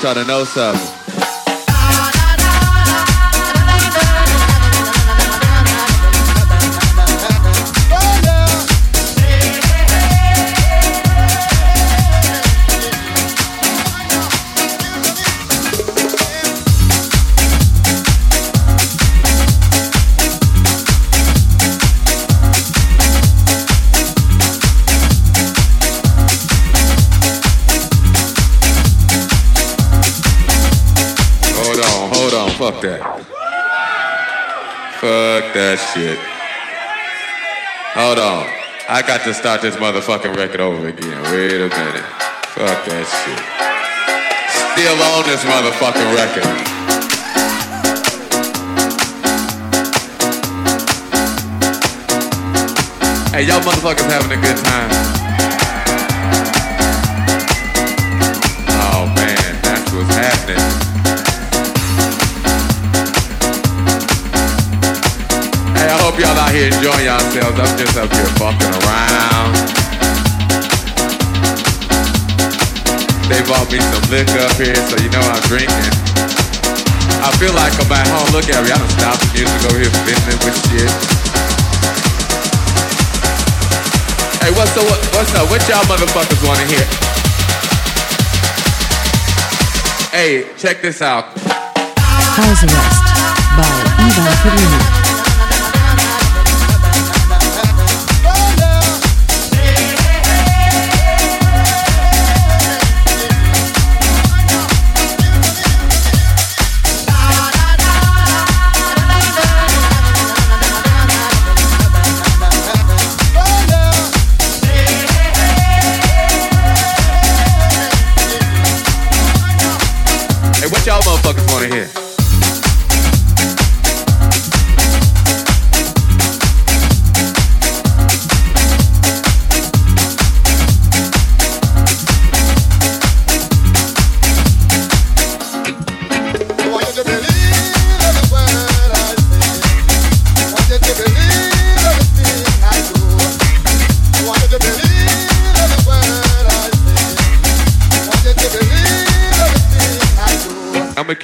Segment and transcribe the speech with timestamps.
[0.00, 0.97] Y'all to know something.
[35.68, 36.16] That shit.
[37.92, 38.48] Hold on.
[38.88, 41.20] I got to start this motherfucking record over again.
[41.28, 42.08] Wait a minute.
[42.56, 43.36] Fuck that shit.
[44.72, 46.48] Still on this motherfucking record.
[53.34, 55.27] Hey, y'all motherfuckers having a good time?
[66.48, 67.60] Out here enjoying yourselves.
[67.60, 69.52] I'm just up here fucking around.
[73.28, 75.92] They bought me some liquor up here, so you know I'm drinking.
[77.20, 78.32] I feel like I'm at home.
[78.32, 80.88] Look at me, I done stopped the music over here fiddling with shit.
[84.40, 84.88] Hey, what's up?
[85.12, 85.50] What's up?
[85.52, 86.84] What y'all motherfuckers want to hear?
[90.16, 91.26] Hey, check this out.
[91.36, 93.04] House Arrest
[93.52, 93.68] by
[94.00, 94.97] Ivan Ferrini.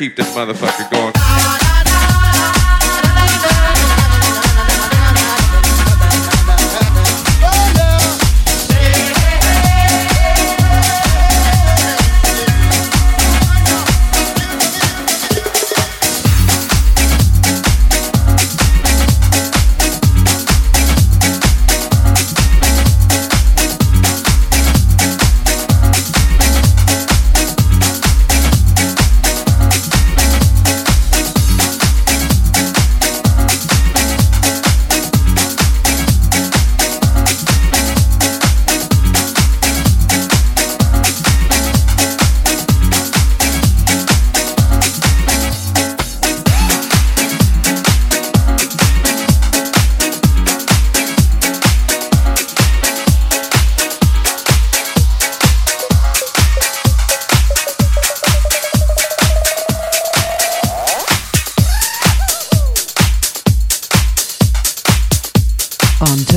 [0.05, 0.84] Keep this motherfucker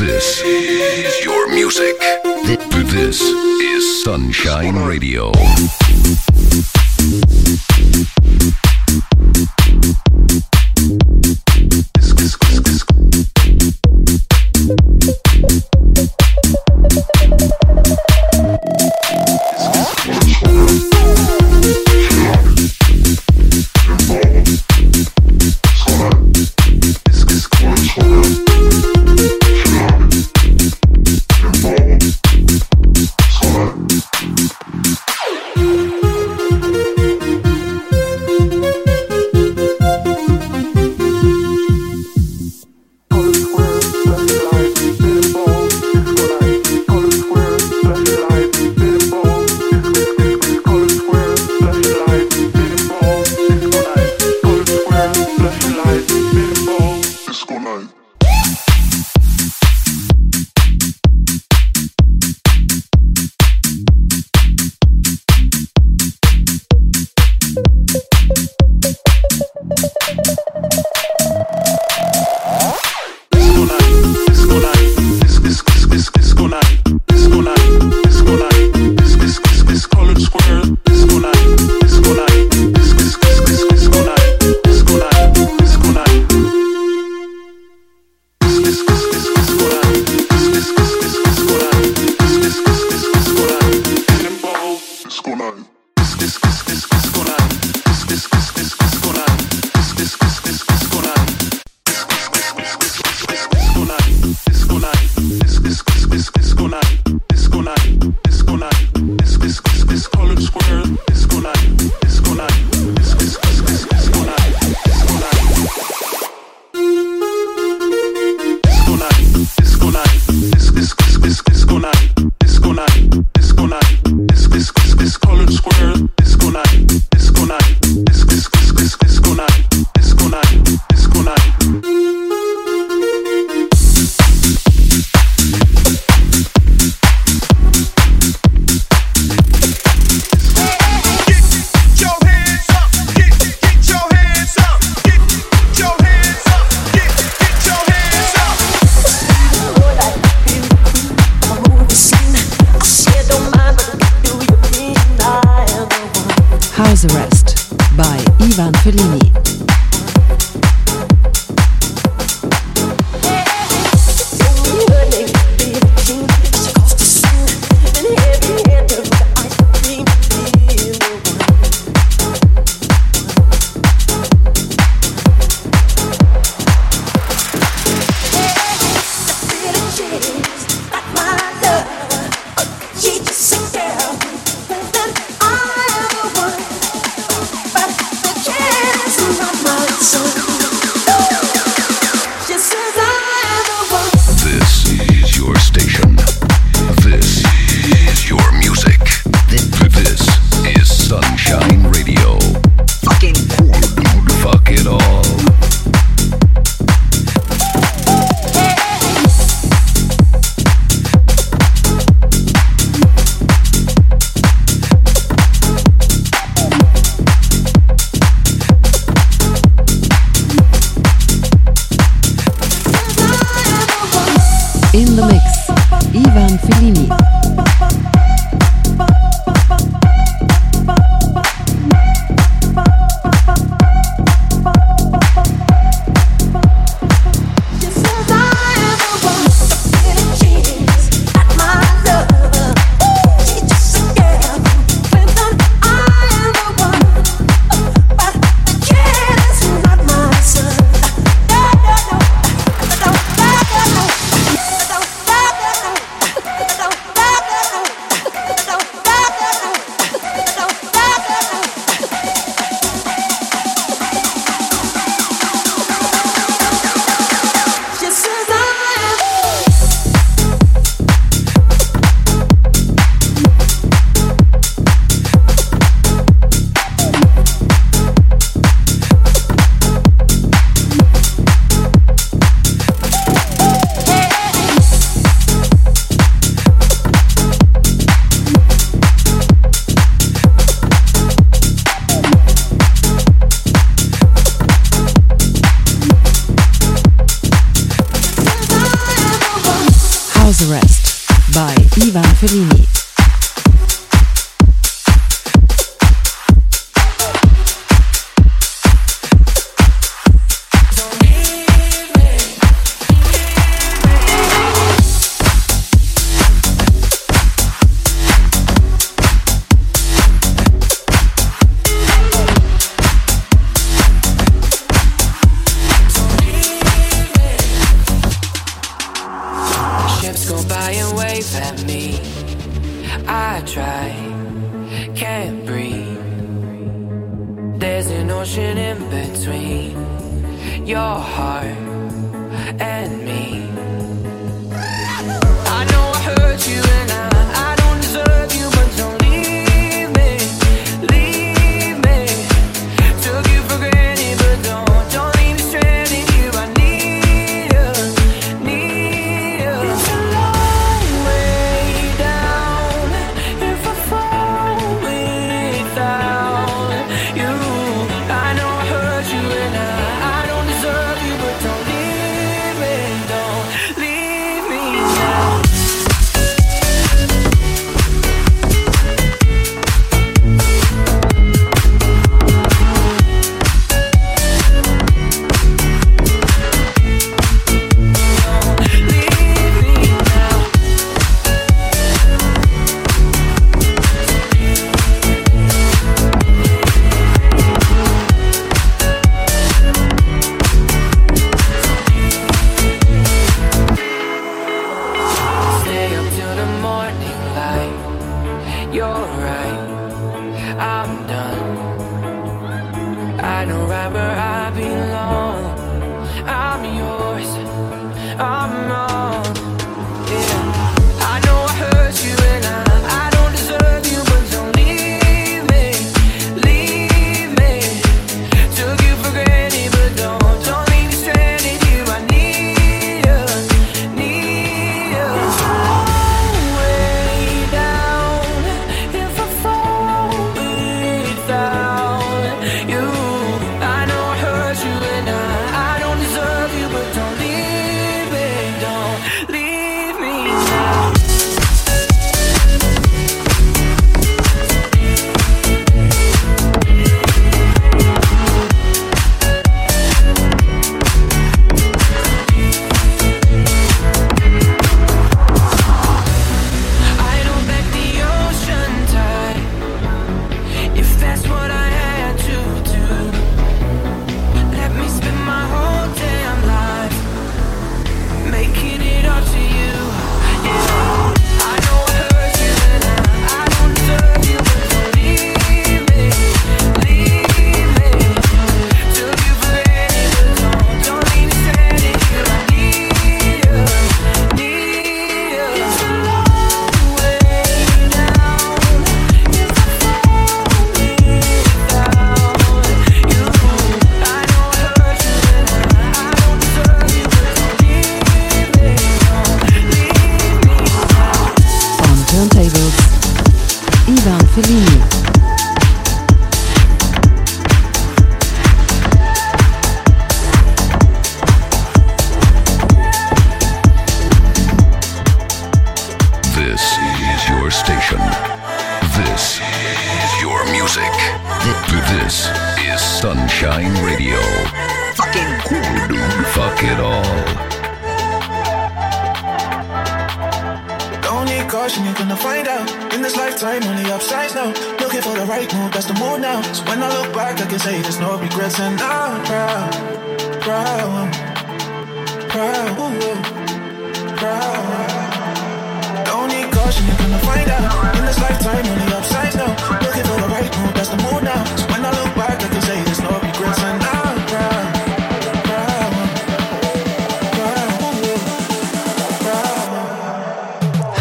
[0.00, 0.42] night.
[4.02, 5.79] Sunshine night.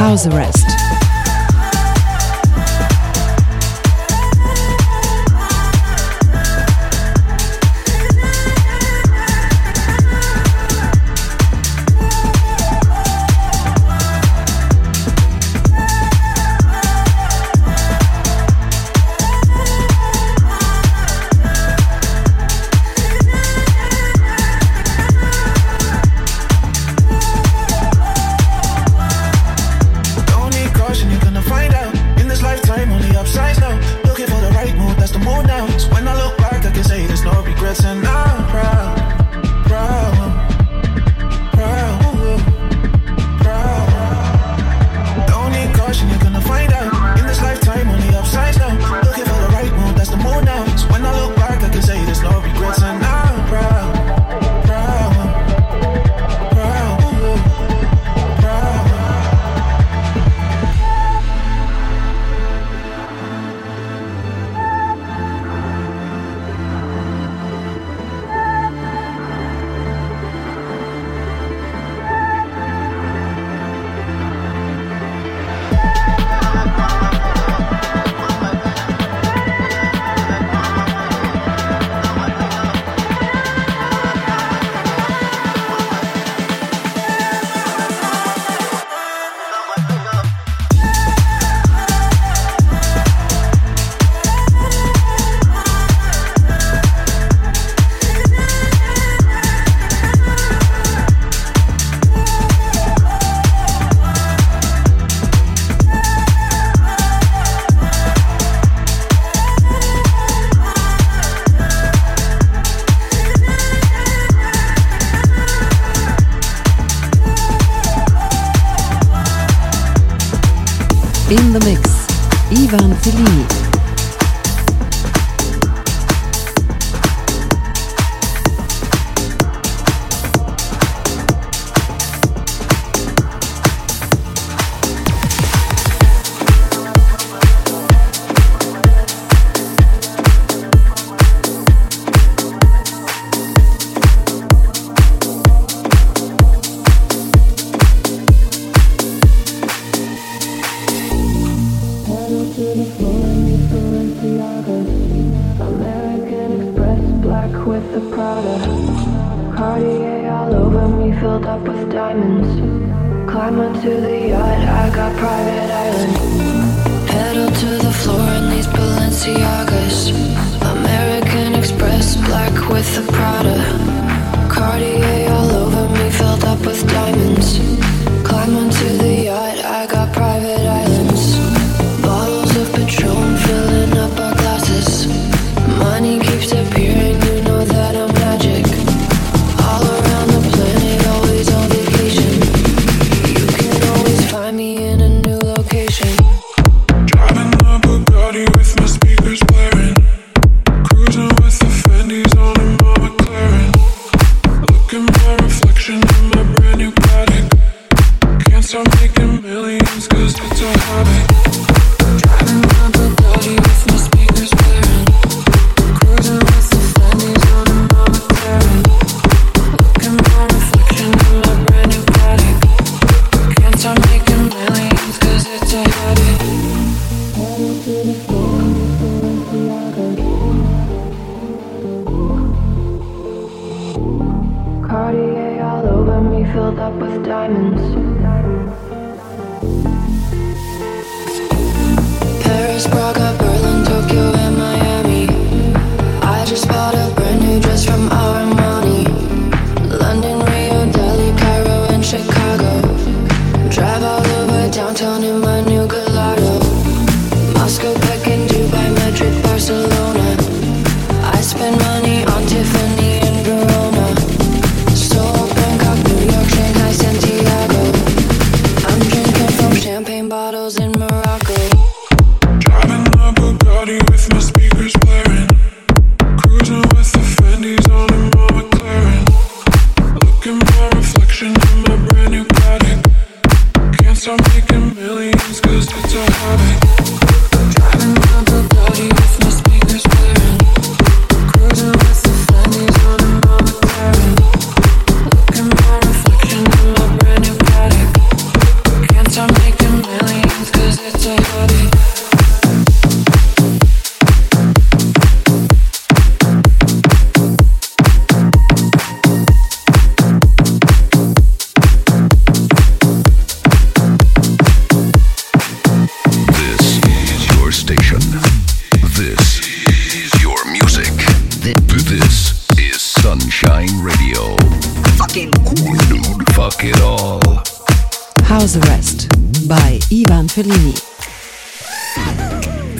[0.10, 0.79] How's the rest?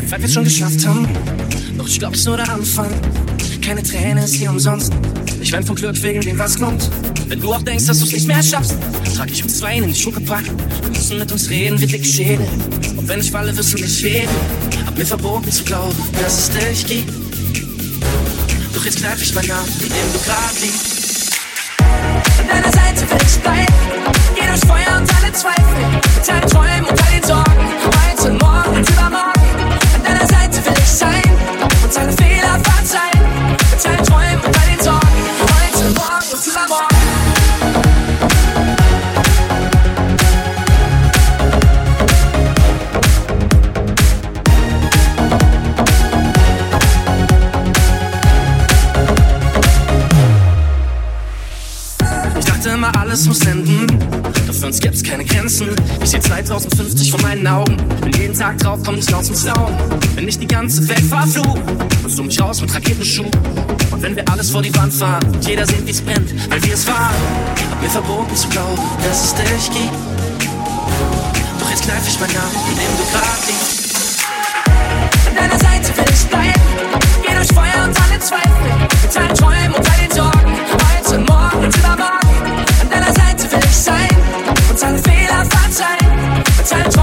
[0.10, 1.08] Weil wir es schon geschafft haben,
[1.78, 2.90] doch ich glaub, es ist nur der Anfang.
[3.62, 4.92] Keine Träne ist hier umsonst.
[5.40, 6.90] Ich wein vom Glück wegen dem, was kommt.
[7.28, 8.74] Wenn du auch denkst, dass du es nicht mehr schaffst,
[9.16, 10.52] trag ich uns zwei in die Schuhe gepackt.
[10.82, 12.48] Wir müssen mit uns reden, wird dicke Schädel.
[12.98, 14.30] Und wenn ich falle, wirst du nicht fehlen.
[14.88, 17.14] Hab mir verboten zu glauben, dass es dich gibt.
[18.74, 21.38] Doch jetzt greif ich mein Arm, in dem du grad liegst.
[21.78, 23.74] An deiner Seite will ich bleiben.
[24.36, 26.02] Geh durch Feuer und alle Zweifel.
[26.16, 27.52] Mit deinen Träumen und all den Sorgen.
[28.02, 29.19] Heute, morgen und übermorgen.
[30.86, 31.24] Sein.
[31.84, 33.24] Und alle Fehler verzeihen.
[33.72, 35.08] Mit deinen Träumen und all den Sorgen.
[35.42, 36.96] Heute, morgen und übermorgen.
[52.94, 53.79] Alles muss enden.
[54.70, 55.68] Uns gibt's keine Grenzen.
[56.00, 57.76] Ich seh 2050 vor meinen Augen.
[58.02, 59.76] Bin jeden Tag drauf, komm nicht raus zum Staunen.
[60.14, 61.58] Wenn ich die ganze Welt verfluch,
[62.04, 63.26] holst du mich raus mit Raketenschuh.
[63.90, 66.76] Und wenn wir alles vor die Wand fahren, und jeder sieht, wie's brennt, weil wir
[66.76, 67.16] es waren.
[67.72, 69.92] Hab mir verboten zu glauben, dass es dich gibt.
[71.60, 74.20] Doch jetzt kneif ich meinen Namen, in dem du grad liegst.
[75.30, 76.62] An deiner Seite will ich bleiben.
[77.26, 78.88] Geh durch Feuer und alle Zweifel.
[79.02, 80.54] Mit deinen Träumen und den Sorgen.
[80.70, 82.30] Heute, morgen und übermorgen.
[82.82, 84.19] An deiner Seite will ich sein.
[84.80, 86.99] 唱醉了，发财。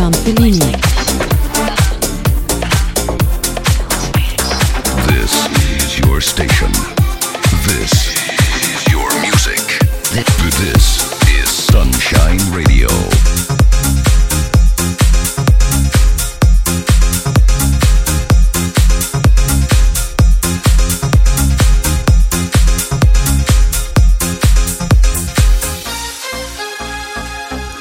[0.00, 0.72] Adam Fellini.
[5.08, 5.32] This
[5.82, 6.72] is your station.
[7.66, 7.92] This
[8.64, 9.60] is your music.
[10.14, 12.88] This is Sunshine Radio.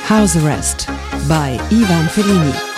[0.04, 0.79] House Arrest
[1.30, 2.69] by Ivan Fellini.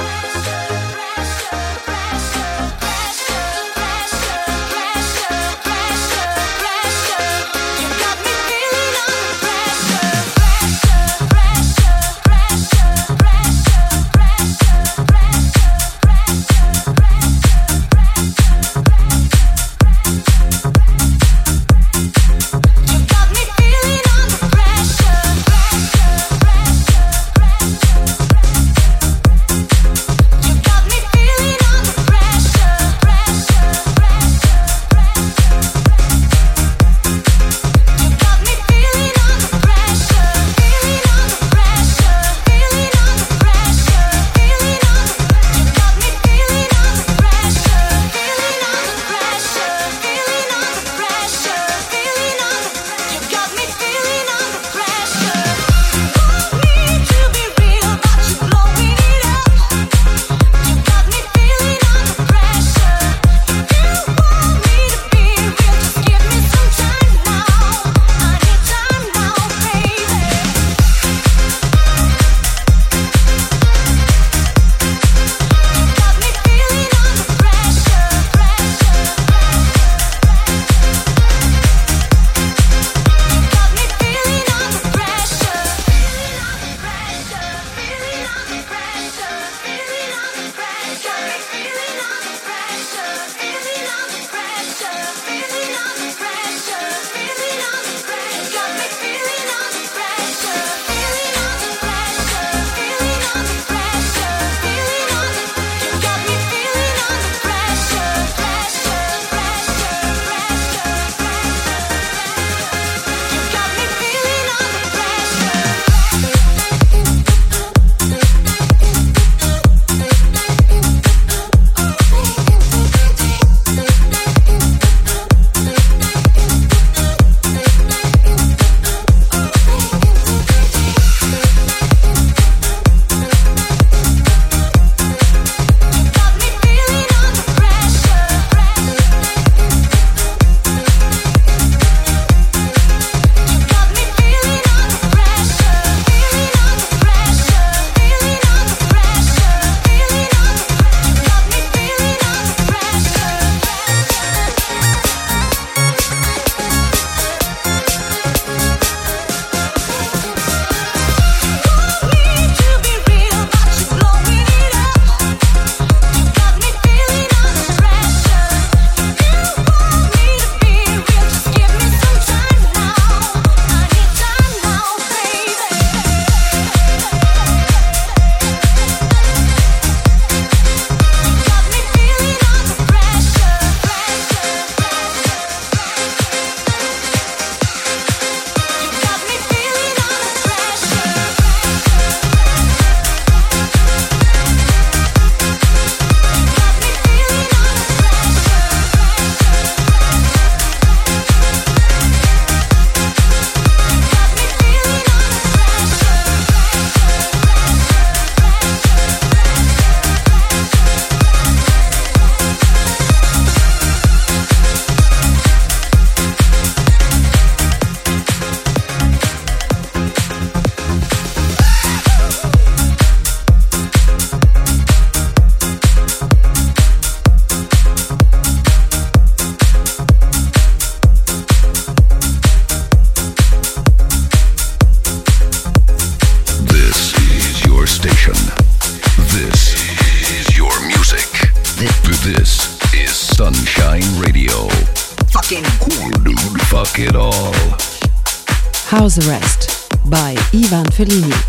[250.91, 251.40] Ivan Fellini.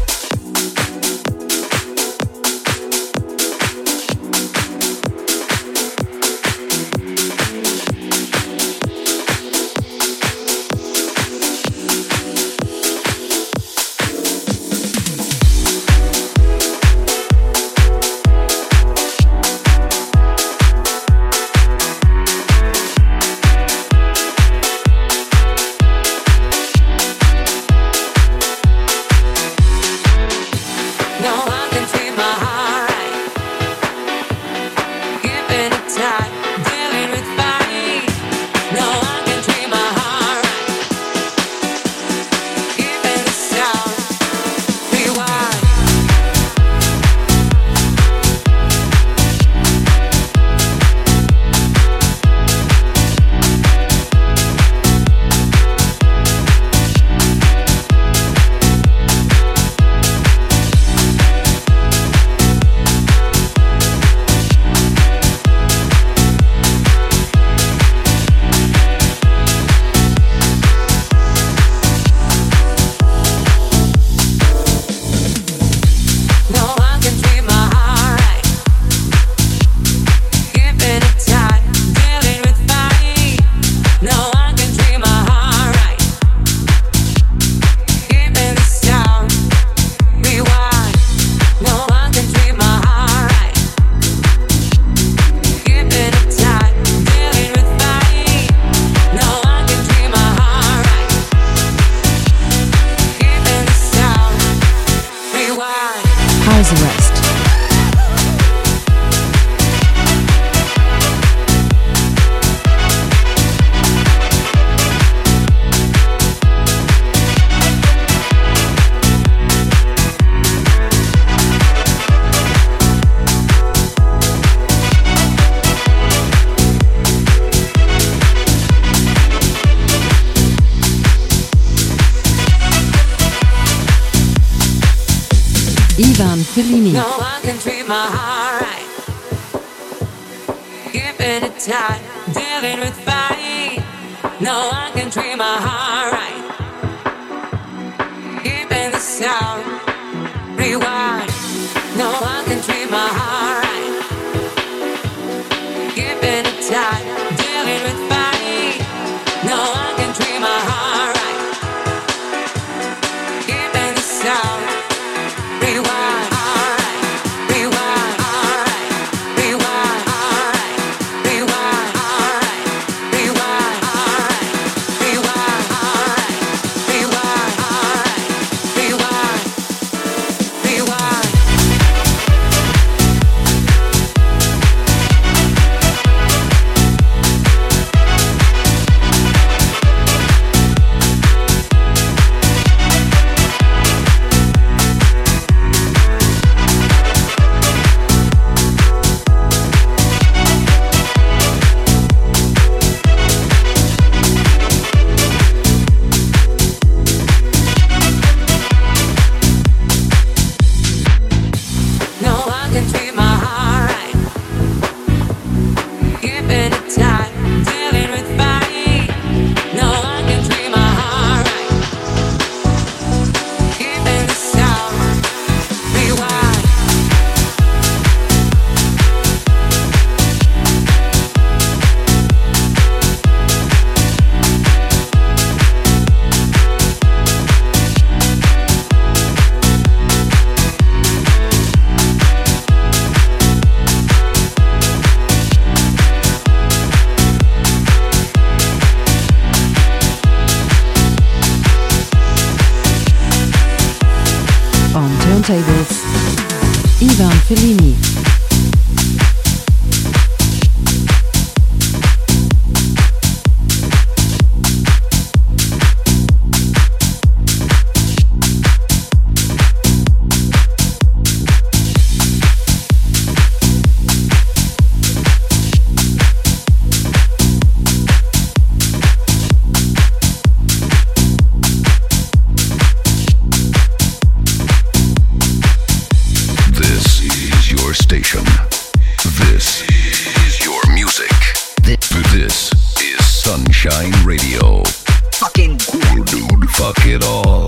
[293.44, 294.84] Sunshine Radio.
[295.32, 296.70] Fucking cool, dude.
[296.70, 297.66] Fuck it all.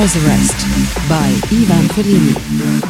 [0.00, 0.56] House Arrest
[1.10, 2.89] by Ivan Fellini.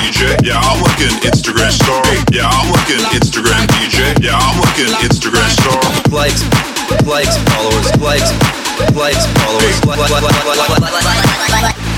[0.43, 2.01] Yeah, I'm looking Instagram star.
[2.31, 4.17] Yeah, I'm looking Instagram DJ.
[4.23, 5.77] Yeah, I'm looking Instagram star.
[6.09, 6.41] Likes,
[7.05, 8.31] likes, followers, likes,
[8.95, 11.90] likes, followers, likes, likes, likes, likes.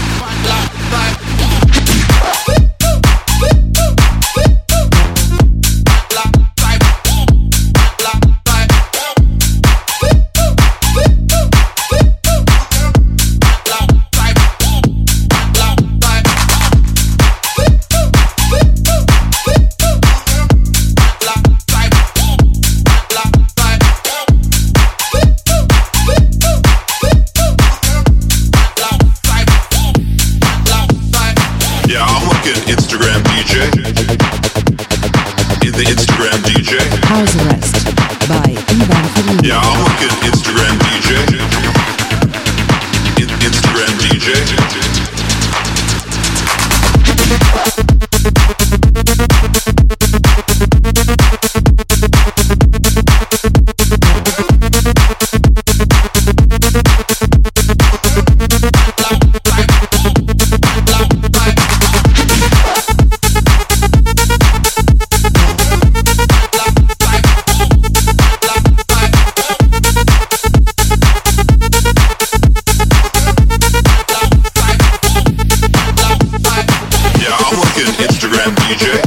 [78.63, 79.02] DJ.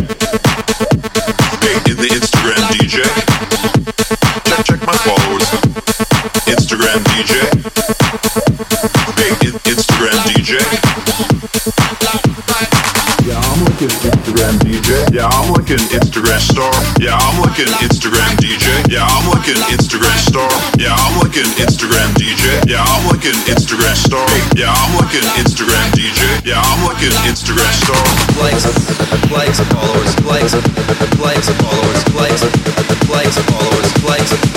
[15.96, 16.72] Instagram star.
[17.00, 18.68] Yeah, I'm looking Instagram DJ.
[18.92, 20.48] Yeah, I'm looking Instagram star.
[20.76, 22.68] Yeah, I'm looking Instagram DJ.
[22.68, 24.28] Yeah, I'm looking Instagram star.
[24.54, 26.20] Yeah, I'm looking Instagram DJ.
[26.44, 28.04] Yeah, I'm looking Instagram star.
[28.36, 28.68] likes,
[29.32, 30.52] likes, followers, likes,
[31.16, 32.42] likes, followers, likes,
[33.08, 34.55] likes, followers, likes,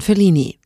[0.00, 0.59] Fellini.